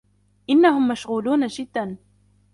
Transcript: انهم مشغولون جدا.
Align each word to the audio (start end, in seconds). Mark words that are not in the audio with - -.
انهم 0.49 0.87
مشغولون 0.87 1.47
جدا. 1.47 1.97